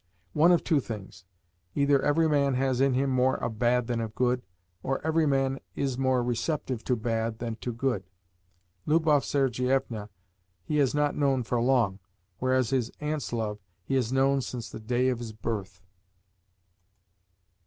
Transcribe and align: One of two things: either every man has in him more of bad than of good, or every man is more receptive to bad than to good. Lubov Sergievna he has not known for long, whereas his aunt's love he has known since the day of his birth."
One 0.33 0.51
of 0.51 0.63
two 0.63 0.79
things: 0.79 1.25
either 1.75 2.01
every 2.01 2.27
man 2.27 2.55
has 2.55 2.81
in 2.81 2.95
him 2.95 3.11
more 3.11 3.35
of 3.35 3.59
bad 3.59 3.85
than 3.85 4.01
of 4.01 4.15
good, 4.15 4.41
or 4.81 4.99
every 5.05 5.27
man 5.27 5.59
is 5.75 5.95
more 5.95 6.23
receptive 6.23 6.83
to 6.85 6.95
bad 6.95 7.37
than 7.37 7.57
to 7.57 7.71
good. 7.71 8.03
Lubov 8.87 9.23
Sergievna 9.23 10.09
he 10.63 10.77
has 10.77 10.95
not 10.95 11.15
known 11.15 11.43
for 11.43 11.61
long, 11.61 11.99
whereas 12.39 12.71
his 12.71 12.89
aunt's 12.99 13.31
love 13.31 13.59
he 13.83 13.93
has 13.93 14.11
known 14.11 14.41
since 14.41 14.71
the 14.71 14.79
day 14.79 15.09
of 15.09 15.19
his 15.19 15.33
birth." 15.33 15.83